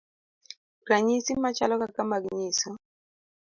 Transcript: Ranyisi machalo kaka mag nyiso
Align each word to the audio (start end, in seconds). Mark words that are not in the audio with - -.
Ranyisi 0.89 1.31
machalo 1.43 1.73
kaka 1.81 2.01
mag 2.11 2.23
nyiso 2.37 2.69